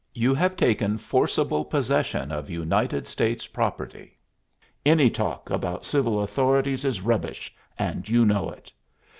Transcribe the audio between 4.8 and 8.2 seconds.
Any talk about civil authorities is rubbish, and